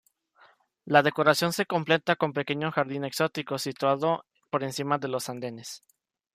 [0.83, 5.83] La decoración se completa con pequeño jardín exótico situado por encima de los andenes.